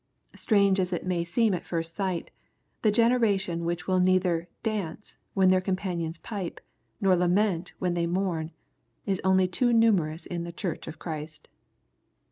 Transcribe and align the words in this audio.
Strange 0.33 0.79
as 0.79 0.91
it 0.91 1.05
may 1.05 1.23
seem 1.23 1.53
at 1.53 1.63
first 1.63 1.95
sight, 1.95 2.31
the 2.81 2.89
generation 2.89 3.63
which 3.65 3.85
will 3.85 3.99
neither" 3.99 4.49
dance" 4.73 5.17
when 5.35 5.51
their 5.51 5.61
companions" 5.61 6.17
pipe," 6.33 6.59
nor" 6.99 7.15
lament" 7.15 7.73
when 7.77 7.93
they" 7.93 8.07
mourn," 8.17 8.49
is 9.05 9.21
only 9.23 9.47
too 9.47 9.71
numerous 9.71 10.25
in 10.25 10.43
the 10.43 10.51
Church 10.51 10.87
of 10.87 10.97
Christ. 10.97 11.49